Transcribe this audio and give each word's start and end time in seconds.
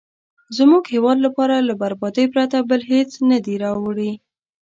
زموږ 0.57 0.83
هیواد 0.93 1.17
لپاره 1.25 1.55
له 1.67 1.73
بربادۍ 1.81 2.25
پرته 2.33 2.57
بل 2.69 2.81
هېڅ 2.91 3.11
نه 3.29 3.37
دي 3.45 3.55
راوړي. 3.63 4.11